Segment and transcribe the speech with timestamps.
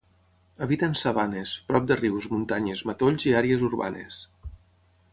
[0.65, 4.23] Habita en sabanes, prop de rius, muntanyes, matolls i àrees urbanes.